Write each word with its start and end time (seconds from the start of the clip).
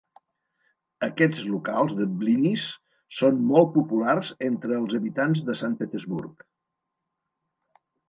Aquests 1.07 1.43
locals 1.49 1.93
de 1.99 2.07
blinis 2.23 2.65
són 3.19 3.39
molt 3.53 3.71
populars 3.77 4.35
entre 4.51 4.79
els 4.81 4.99
habitants 5.03 5.47
de 5.53 5.61
Sant 5.65 5.81
Petersburg. 5.85 6.47